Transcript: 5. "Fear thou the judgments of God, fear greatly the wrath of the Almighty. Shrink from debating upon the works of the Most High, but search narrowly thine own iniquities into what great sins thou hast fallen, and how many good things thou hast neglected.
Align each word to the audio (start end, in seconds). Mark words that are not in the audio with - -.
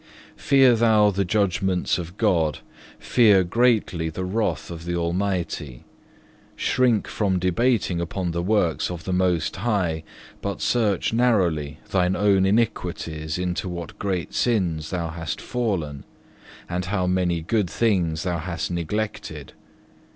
5. 0.35 0.43
"Fear 0.45 0.75
thou 0.77 1.11
the 1.11 1.23
judgments 1.23 1.99
of 1.99 2.17
God, 2.17 2.61
fear 2.97 3.43
greatly 3.43 4.09
the 4.09 4.25
wrath 4.25 4.71
of 4.71 4.85
the 4.85 4.95
Almighty. 4.95 5.83
Shrink 6.55 7.07
from 7.07 7.37
debating 7.37 8.01
upon 8.01 8.31
the 8.31 8.41
works 8.41 8.89
of 8.89 9.03
the 9.03 9.13
Most 9.13 9.57
High, 9.57 10.03
but 10.41 10.59
search 10.59 11.13
narrowly 11.13 11.77
thine 11.91 12.15
own 12.15 12.47
iniquities 12.47 13.37
into 13.37 13.69
what 13.69 13.99
great 13.99 14.33
sins 14.33 14.89
thou 14.89 15.09
hast 15.11 15.39
fallen, 15.39 16.03
and 16.67 16.85
how 16.85 17.05
many 17.05 17.41
good 17.43 17.69
things 17.69 18.23
thou 18.23 18.39
hast 18.39 18.71
neglected. 18.71 19.53